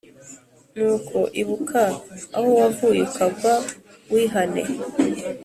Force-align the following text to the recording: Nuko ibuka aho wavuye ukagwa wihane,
Nuko 0.77 1.17
ibuka 1.41 1.83
aho 2.37 2.49
wavuye 2.59 2.99
ukagwa 3.07 3.53
wihane, 4.11 4.63